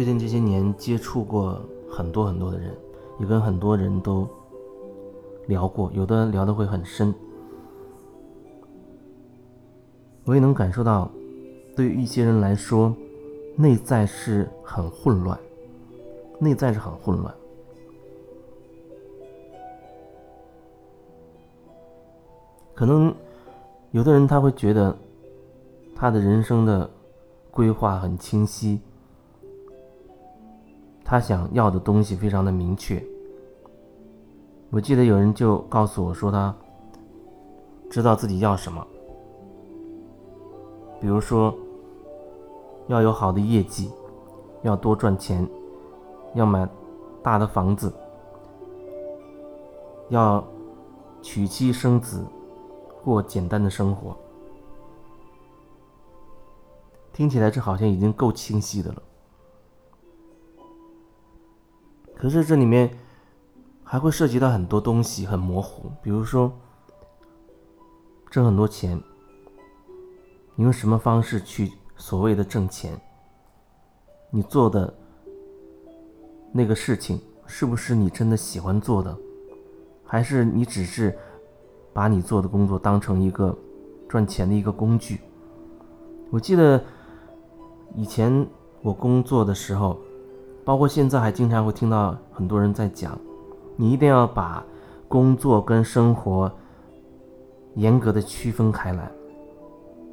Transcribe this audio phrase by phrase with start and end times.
[0.00, 1.60] 最近这些年接触过
[1.90, 2.74] 很多很多的人，
[3.18, 4.26] 也跟很多人都
[5.46, 7.14] 聊过，有的聊的会很深。
[10.24, 11.10] 我也能感受到，
[11.76, 12.96] 对于一些人来说，
[13.56, 15.38] 内在是很混乱，
[16.38, 17.34] 内在是很混乱。
[22.72, 23.14] 可能
[23.90, 24.96] 有的人他会觉得，
[25.94, 26.88] 他的人生的
[27.50, 28.80] 规划很清晰，
[31.10, 33.04] 他想要的东西非常的明确。
[34.70, 36.54] 我记得有人就告诉我说，他
[37.90, 38.86] 知道自己要什么。
[41.00, 41.52] 比如说，
[42.86, 43.90] 要有好的业绩，
[44.62, 45.44] 要多赚钱，
[46.34, 46.68] 要买
[47.24, 47.92] 大的房子，
[50.10, 50.44] 要
[51.22, 52.24] 娶妻生子，
[53.02, 54.16] 过简单的生活。
[57.12, 59.02] 听起来这好像已经够清晰的了，
[62.20, 62.90] 可是这里面
[63.82, 66.52] 还会涉及到很多东西很模糊，比如说
[68.30, 69.00] 挣很多钱。
[70.54, 73.00] 你用什么方式去所谓的挣钱？
[74.28, 74.92] 你做的
[76.52, 79.16] 那个事情是不是你真的喜欢做的？
[80.04, 81.18] 还是你只是
[81.94, 83.56] 把你做的工作当成一个
[84.06, 85.20] 赚钱的一个工具？
[86.28, 86.84] 我记得
[87.94, 88.46] 以前
[88.82, 89.98] 我工作的时候，
[90.64, 93.18] 包括现在还经常会听到很多人在讲，
[93.76, 94.64] 你一定要把
[95.08, 96.50] 工作跟生活
[97.74, 99.10] 严格的区分开来。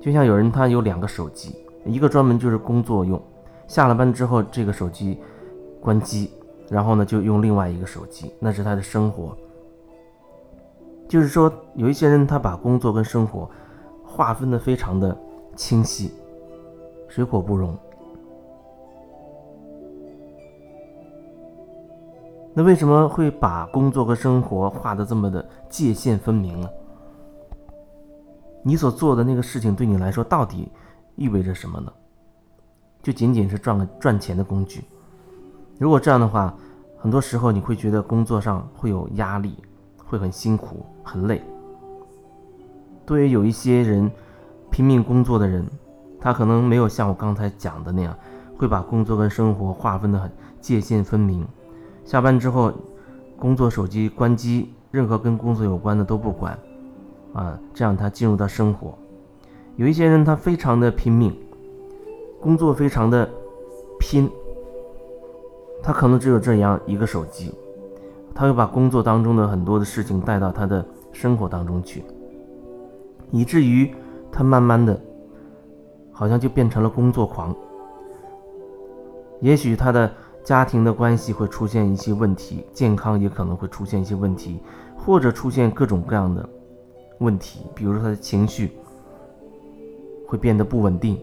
[0.00, 3.20] 就像有人他有两个手机，一个专门就是工作用，
[3.68, 5.18] 下了班之后这个手机
[5.80, 6.30] 关机，
[6.68, 9.36] 然后呢就用另外一个手机，那是他的生活。
[11.06, 13.50] 就是说有一些人他把工作跟生活
[14.02, 15.16] 划分的非常的
[15.54, 16.12] 清晰，
[17.08, 17.76] 水火不容。
[22.52, 26.68] 那为什么会把工作和生活划得这么的界限分明呢？
[28.62, 30.70] 你所做的那个事情对你来说到底
[31.14, 31.92] 意味着什么呢？
[33.02, 34.84] 就仅仅是赚个赚钱的工具。
[35.78, 36.54] 如果这样的话，
[36.98, 39.56] 很多时候你会觉得工作上会有压力，
[40.04, 41.40] 会很辛苦、很累。
[43.06, 44.10] 对于有一些人
[44.70, 45.64] 拼命工作的人，
[46.20, 48.14] 他可能没有像我刚才讲的那样，
[48.58, 50.30] 会把工作跟生活划分的很
[50.60, 51.46] 界限分明。
[52.04, 52.72] 下班之后，
[53.38, 56.58] 工作手机关机，任何跟工作有关的都不管。
[57.32, 58.92] 啊，这样他进入到生活。
[59.76, 61.32] 有一些人他非常的拼命，
[62.40, 63.28] 工作非常的
[64.00, 64.28] 拼，
[65.80, 67.54] 他可能只有这样一个手机，
[68.34, 72.02] 他会把工作当中的很多的事情带到他的生活当中去，
[73.30, 73.94] 以至于
[74.32, 75.00] 他慢慢的，
[76.10, 77.54] 好像就变成了工作狂。
[79.40, 80.12] 也许他的
[80.44, 84.58] 家庭的关系会出现一些问题，健康也可能会出现一些问题，
[84.96, 86.48] 或者出现各种各样的。
[87.18, 88.72] 问题，比如说他的情绪
[90.26, 91.20] 会变得不稳定，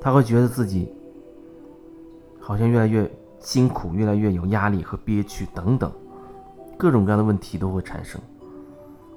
[0.00, 0.90] 他会觉得自己
[2.40, 5.92] 好像越来越辛苦，越来越有压力和憋屈等等，
[6.78, 8.18] 各种各样的问题都会产生。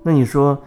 [0.03, 0.59] 那你说，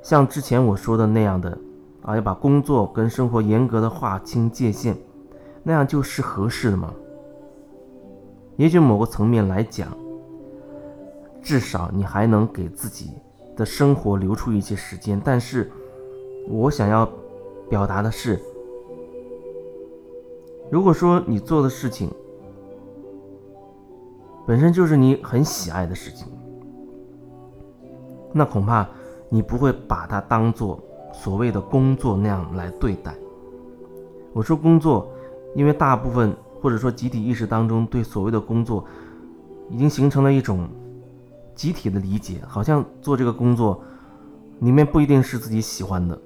[0.00, 1.58] 像之前我说的那样的
[2.02, 4.96] 啊，要把工作跟生活严格的划清界限，
[5.64, 6.94] 那样就是合适的吗？
[8.60, 9.88] 也许某个层面来讲，
[11.40, 13.12] 至少你还能给自己。
[13.56, 15.70] 的生活留出一些时间，但是
[16.48, 17.06] 我想要
[17.68, 18.40] 表达的是，
[20.70, 22.10] 如果说你做的事情
[24.46, 26.26] 本身就是你很喜爱的事情，
[28.32, 28.88] 那恐怕
[29.28, 30.80] 你不会把它当做
[31.12, 33.14] 所谓的工作那样来对待。
[34.32, 35.06] 我说工作，
[35.54, 38.84] 因为大部分或者说集体意识当中对所谓的工作
[39.68, 40.68] 已经形成了一种。
[41.52, 43.84] 集体的理解，好像做这个工作，
[44.60, 46.18] 里面不一定是自己喜欢的，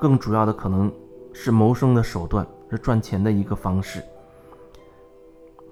[0.00, 0.92] 更主要的可能
[1.32, 4.02] 是谋生的手段，是赚钱的一个方式。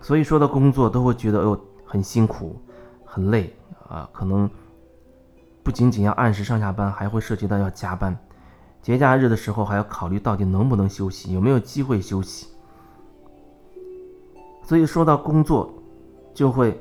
[0.01, 2.61] 所以说到工作，都会觉得哦很辛苦，
[3.05, 3.53] 很累
[3.89, 4.49] 啊，可能
[5.65, 8.17] 不仅仅要按时上下班，还会涉及到要加班，
[8.81, 12.47] 节假日的时候还要考虑到底能不能休息，有没有机会休息。
[14.69, 15.73] 所以说到工作，
[16.35, 16.79] 就会。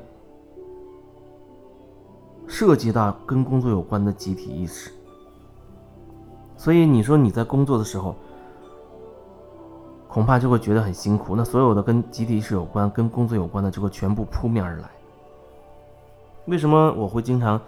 [2.50, 4.90] 涉及到跟工作有关的集体意识，
[6.56, 8.14] 所以你说你在工作的时候，
[10.08, 11.36] 恐怕就会觉得很辛苦。
[11.36, 14.90] 那所有的跟集体意识有关、跟工作有关的，就会全部扑面而来。
[16.46, 17.60] 为什么我会经常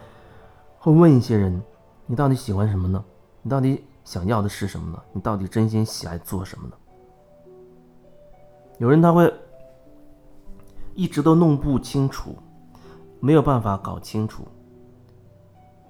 [0.79, 1.63] 会问一些人：
[2.07, 3.05] 你到底喜欢什么呢？
[3.43, 4.99] 你到底想要的是什么呢？
[5.13, 6.75] 你到底真心喜爱做什么呢？
[8.79, 9.31] 有人他会
[11.01, 12.37] 一直都弄不清楚，
[13.21, 14.47] 没有办法搞清楚。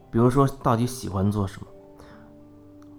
[0.08, 1.66] 比如说，到底喜欢做什么？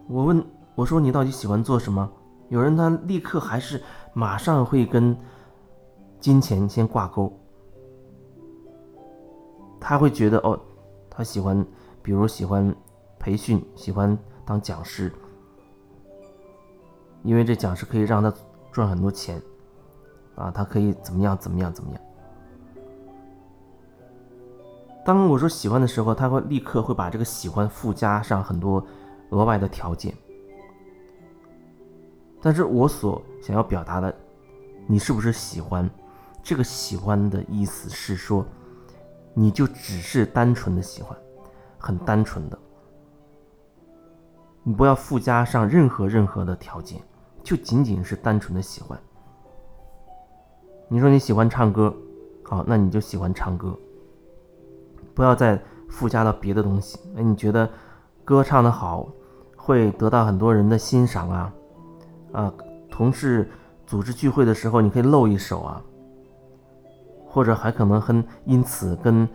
[0.10, 2.12] 我问我说你到底喜欢做什么？
[2.50, 3.82] 有人他立刻还是
[4.14, 5.18] 马上会跟
[6.20, 7.32] 金钱先挂钩，
[9.80, 10.60] 他会觉得哦，
[11.10, 11.66] 他喜欢，
[12.02, 12.76] 比如喜欢
[13.20, 15.10] 培训，喜欢当讲师，
[17.24, 18.34] 因为这讲师可以让他
[18.70, 19.42] 赚很多钱，
[20.36, 22.02] 啊，他可以怎么样怎么样怎么样。
[25.04, 28.86] 当我说喜欢的时候，他会立刻会把这个喜欢附加上很多
[29.32, 30.16] 额外的条件。
[32.42, 34.14] 但是我所想要表达的，
[34.88, 35.90] 你是不是喜欢？
[36.44, 38.46] 这个喜欢的意思是说，
[39.34, 41.16] 你就只是单纯的喜欢，
[41.78, 42.58] 很单纯的，
[44.64, 47.00] 你不要附加上任何任何的条件，
[47.44, 49.00] 就仅仅是单纯的喜欢。
[50.94, 51.96] 你说你喜欢唱歌，
[52.44, 53.74] 好，那你就喜欢唱歌。
[55.16, 55.58] 不要再
[55.88, 57.00] 附加到别的东西。
[57.16, 57.70] 哎，你觉得
[58.26, 59.08] 歌唱的好，
[59.56, 61.54] 会得到很多人的欣赏啊？
[62.34, 62.54] 啊，
[62.90, 63.50] 同事
[63.88, 65.82] 组织聚会的时候，你可以露一手啊，
[67.26, 69.26] 或者还可能很因此跟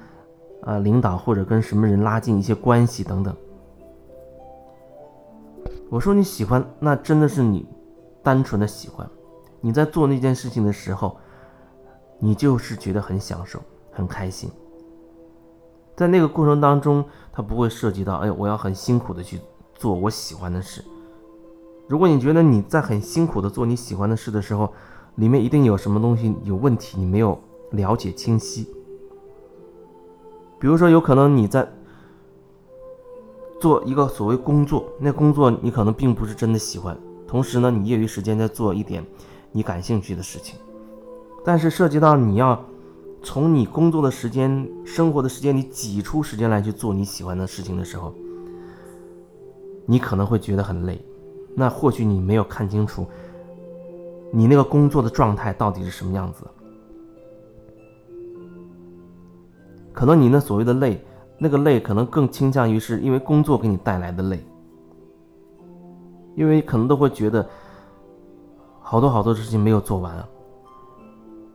[0.61, 3.35] 啊领导或者跟什么人拉近一些关系等等。
[5.89, 7.67] 我说你喜欢，那真的是你
[8.23, 9.09] 单纯的喜欢。
[9.63, 11.17] 你在做那件事情的时候，
[12.19, 13.61] 你就是觉得很享受、
[13.91, 14.51] 很开心。
[15.95, 19.41] 在那个过程当中，它不会涉及到，哎，我要很辛苦的去
[19.75, 20.85] 做我喜欢的事。
[21.89, 24.73] 如果你觉得你在很辛苦的做你喜欢的事的时候，
[25.15, 27.39] 里面一定有什么东西有问题，你没有
[27.71, 28.67] 了解清晰。
[30.59, 31.67] 比如说，有可能你在
[33.61, 39.03] 做一个所谓工作，那工作你可能并不是真的喜欢，同时呢，你业余时间在做一点
[39.53, 40.59] 你感兴趣的事情，
[41.47, 42.61] 但是涉及到你要。
[43.23, 48.15] 从你工作的时间、生活的时间里挤出时间来去做你喜欢的事情的时候，
[49.85, 51.05] 你可能会觉得很累。
[51.53, 53.05] 那或许你没有看清楚，
[54.31, 56.45] 你那个工作的状态到底是什么样子。
[59.93, 61.05] 可能你那所谓的累，
[61.37, 64.47] 那个累可能更倾向于是因为工作给你带来的累，
[66.37, 67.45] 因为可能都会觉得
[68.81, 70.25] 好多好多事情没有做完。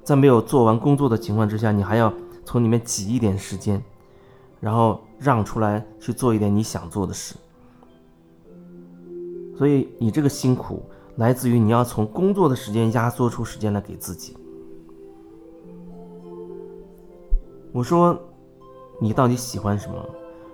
[0.03, 2.11] 在没有做完工作的情况之下，你还要
[2.43, 3.81] 从里面挤一点时间，
[4.59, 7.35] 然后让出来去做一点你想做的事。
[9.55, 10.81] 所以你这个辛苦
[11.17, 14.35] 来自于你要从工作的时间压缩出时间来给自己。
[17.71, 18.19] 我说，
[18.99, 20.03] 你到底喜欢什么？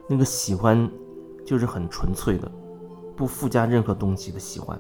[0.09, 0.89] 那个喜欢
[1.45, 2.51] 就是很纯粹的，
[3.15, 4.79] 不附加任何东西的喜欢。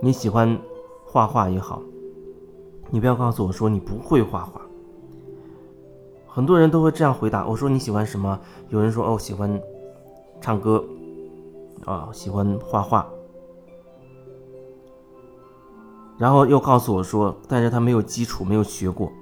[0.00, 0.60] 你喜欢
[1.06, 1.80] 画画也好。
[2.90, 4.60] 你不要告诉我说你不会画画。
[6.26, 8.38] 很多人都会这样回答我说你喜欢什么？
[8.68, 9.60] 有人说哦喜欢
[10.40, 10.84] 唱歌，
[11.84, 13.06] 啊喜欢画画，
[16.18, 19.12] 然后又告诉我说，但是他没有基础，没有学过，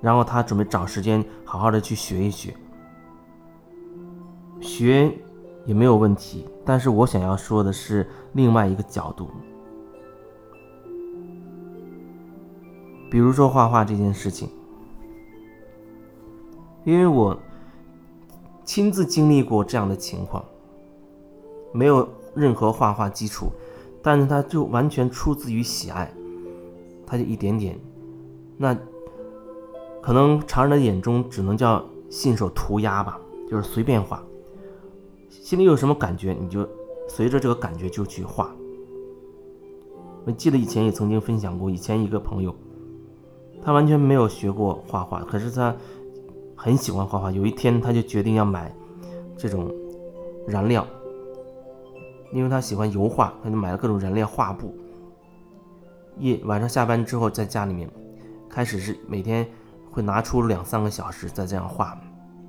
[0.00, 2.52] 然后他准备找时间好好的去学一学，
[4.60, 5.16] 学
[5.64, 9.28] 也没有问题，但是我想要说的是另外一个角度。
[13.10, 14.48] 比如说画画这件事情，
[16.84, 17.38] 因为我
[18.64, 20.44] 亲自经历过这样的情况，
[21.72, 23.52] 没有任何画画基础，
[24.02, 26.12] 但是他就完全出自于喜爱，
[27.06, 27.78] 他就一点点，
[28.56, 28.76] 那
[30.02, 34.20] 可能常人的眼中只能叫信手涂鸦吧，就是随便画，
[35.28, 36.68] 心里有什么感觉你就
[37.08, 38.52] 随着这个感觉就去画。
[40.24, 42.54] 我记得以前也曾经分享过，以前一个朋友。
[43.64, 45.74] 他完全没有学过画画，可是他
[46.54, 47.30] 很喜欢画画。
[47.30, 48.70] 有一天，他就决定要买
[49.38, 49.72] 这种
[50.46, 50.86] 燃料，
[52.30, 54.74] 因为他喜欢油画，他就买了各种燃料画布。
[56.18, 57.90] 夜晚上下班之后，在家里面
[58.48, 59.46] 开始是每天
[59.90, 61.98] 会拿出两三个小时在这样画，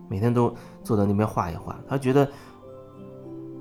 [0.10, 0.54] 每天都
[0.84, 1.80] 坐在那边画一画。
[1.88, 2.30] 他觉得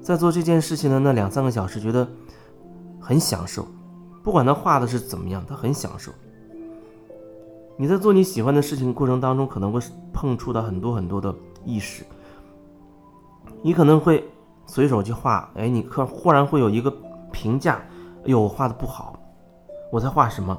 [0.02, 2.06] 在做这件事情的那两三个小时，觉得
[3.00, 3.66] 很享受，
[4.22, 6.10] 不管他画的是怎么样，他很享受。
[7.76, 9.80] 你在做你喜欢的事情过程当中，可能会
[10.12, 12.04] 碰触到很多很多的意识。
[13.62, 14.22] 你可能会
[14.64, 16.94] 随手去画，哎，你可忽然会有一个
[17.32, 17.82] 评价，
[18.22, 19.18] 哎呦，我画的不好，
[19.90, 20.56] 我在画什么？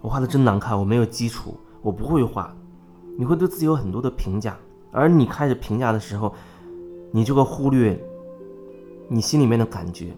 [0.00, 2.52] 我画的真难看，我没有基础，我不会画。
[3.16, 4.56] 你会对自己有很多的评价，
[4.90, 6.34] 而你开始评价的时候，
[7.12, 7.96] 你就会忽略
[9.06, 10.12] 你心里面的感觉。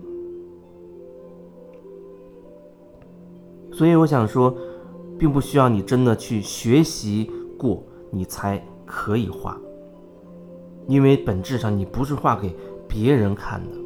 [3.70, 4.56] 所以我想说。
[5.18, 9.56] 并不需要你真的去学习过，你才可以画。
[10.86, 12.56] 因为本质上你不是画给
[12.88, 13.76] 别人看的，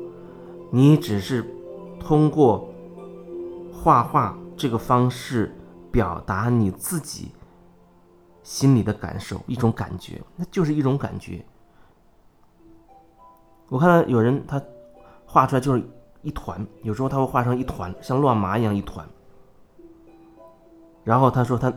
[0.71, 1.45] 你只是
[1.99, 2.69] 通过
[3.73, 5.57] 画画这个方式
[5.91, 7.31] 表达你自己
[8.43, 11.45] 心里的感受，一种感觉，那就是一种感觉。
[13.69, 14.61] 我看到有人他
[15.25, 15.83] 画出来就是
[16.23, 19.09] 一团，有时候他会画成一团，像乱麻一样一团。
[21.11, 21.73] 然后他说他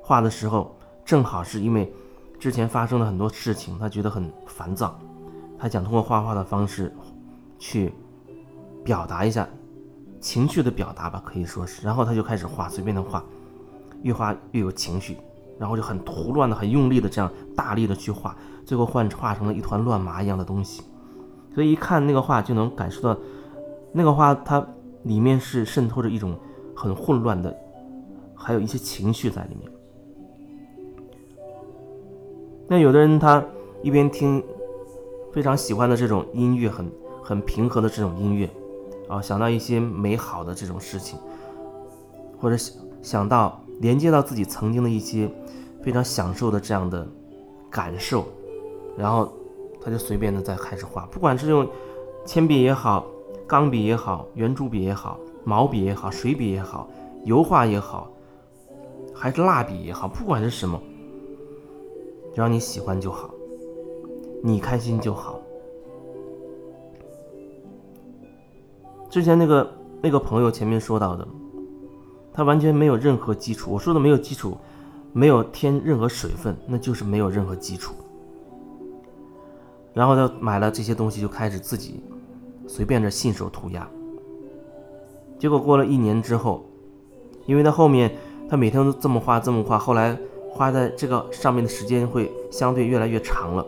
[0.00, 1.92] 画的时候正好是因为
[2.38, 4.98] 之前发生了很多事情，他觉得很烦躁，
[5.58, 6.90] 他想通过画画的方式
[7.58, 7.92] 去
[8.82, 9.46] 表达一下
[10.18, 11.84] 情绪的表达吧，可以说是。
[11.86, 13.22] 然后他就开始画，随便的画，
[14.00, 15.18] 越画越有情绪，
[15.58, 18.34] 然后就很胡乱的、很用力的这样大力的去画，
[18.64, 20.82] 最后画画成了一团乱麻一样的东西。
[21.54, 23.20] 所以一看那个画就能感受到，
[23.92, 24.66] 那个画它
[25.02, 26.34] 里面是渗透着一种
[26.74, 27.54] 很混乱的，
[28.42, 29.70] 还有一些情绪在里面。
[32.66, 33.44] 那有的人他
[33.82, 34.42] 一边听
[35.32, 36.90] 非常喜欢的这种音乐，很
[37.22, 38.48] 很平和的这种音乐，
[39.08, 41.18] 啊，想到一些美好的这种事情，
[42.40, 45.30] 或者想想到连接到自己曾经的一些
[45.82, 47.06] 非常享受的这样的
[47.70, 48.24] 感受，
[48.96, 49.30] 然后。
[49.82, 51.66] 他就随便的在开始画，不管是用
[52.26, 53.06] 铅笔也好，
[53.46, 56.86] 钢笔也好，圆珠笔也好，毛笔也好，水笔也好，
[57.24, 58.12] 油画也好，
[59.20, 60.80] 还是蜡笔也好，不管是什么，
[62.34, 63.28] 只要你喜欢就好，
[64.42, 65.38] 你开心就好。
[69.10, 71.28] 之前那个那个朋友前面说到的，
[72.32, 73.70] 他完全没有任何基础。
[73.70, 74.56] 我说的没有基础，
[75.12, 77.94] 没有添任何水分，那就是没有任何基础。
[79.92, 82.02] 然后他买了这些东西，就开始自己
[82.66, 83.86] 随便着信手涂鸦。
[85.38, 86.64] 结果过了一年之后，
[87.44, 88.16] 因为他后面
[88.50, 90.18] 他每天都这么画这么画，后来
[90.50, 93.64] 花在这个上面的时间会相对越来越长了。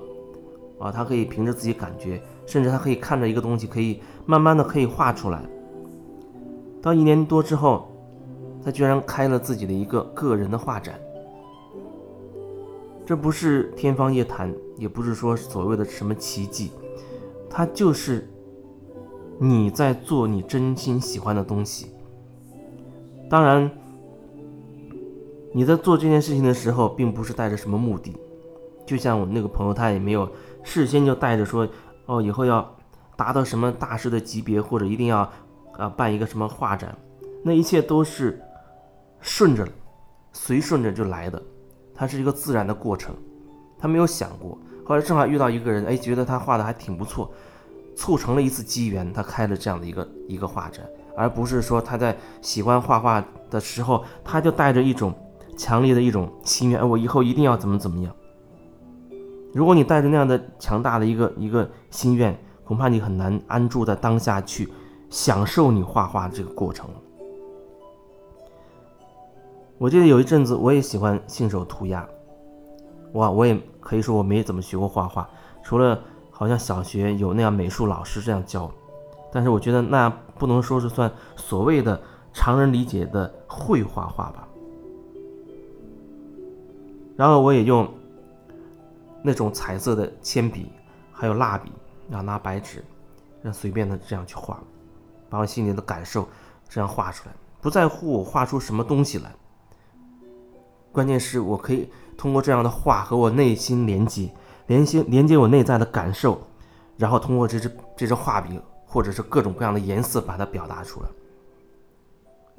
[0.81, 5.41] 啊，他可以凭着自己感觉，甚至他可以看着一个东西，可以慢慢的可以画出来。
[6.83, 7.89] 到一年多之后，
[8.65, 10.99] 他居然开了自己的一个个人的画展。
[13.07, 16.73] 这不是天方夜谭，也不是说所谓的什么奇迹，
[17.49, 18.29] 它就是
[19.39, 21.87] 你在做你真心喜欢的东西。
[23.31, 23.71] 当然，
[25.53, 28.17] 你在做这件事情的时候，并不是带着什么目的。
[28.87, 30.29] 就像我那个朋友，他也没有
[30.65, 31.69] 事先就带着说，
[32.07, 32.75] 哦，以后要
[33.17, 35.31] 达到什么大师的级别，或者一定要
[35.79, 36.97] 啊办一个什么画展，
[37.43, 38.41] 那一切都是
[39.21, 39.67] 顺着、
[40.33, 41.41] 随顺着就来的。
[41.95, 43.15] 它是一个自然的过程，
[43.79, 44.59] 他没有想过。
[44.85, 47.31] 后来正好遇到一个人，哎，觉得他画的还挺不错，
[47.95, 50.85] 促成了一次机缘，他开了这样的一个一个画展，
[51.17, 55.15] 而不是说他在喜欢画画的时候，他就带着一种
[55.57, 58.15] 强烈的一种心愿，我以后一定要怎么怎么样。
[59.53, 64.73] 如果你带着那样的强大的一个一个心愿，恐怕你很难安住在当下去
[65.11, 66.89] 享受你画画这个过程。
[69.79, 72.09] 我记得有一阵子，我也喜欢信手涂鸦。
[73.13, 75.29] 哇，我也可以说我没怎么学过画画，
[75.63, 78.71] 除了好像小学有那样美术老师这样教。
[79.31, 82.01] 但是我觉得那不能说是算所谓的
[82.33, 84.49] 常人理解的会画画吧。
[87.17, 87.89] 然后我也用
[89.23, 90.71] 那种彩色的铅笔，
[91.13, 91.71] 还有蜡笔，
[92.09, 92.85] 然后拿白纸，
[93.43, 94.59] 让随便的这样去画，
[95.29, 96.29] 把我心里的感受
[96.69, 99.33] 这样画出来，不在乎我画出什么东西来。
[100.91, 101.89] 关键是我可以
[102.19, 104.31] 通过这样的画和我内心连接，
[104.67, 106.41] 连接连接我内在的感受，
[106.97, 111.09] 然后通过这支这支画笔或者是各种各样的颜色把它表达出来。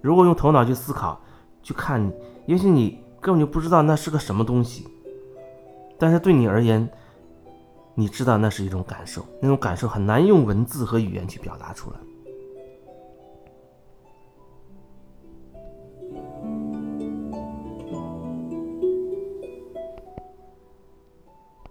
[0.02, 1.22] 如果用头脑去思考、
[1.62, 2.12] 去看，
[2.48, 4.86] 也许你根本就不知道那是个什么东西，
[5.98, 6.88] 但是对你而言，
[7.96, 11.96] 你知道那是一种感受，那种感受很难用文字和语言去表达出来。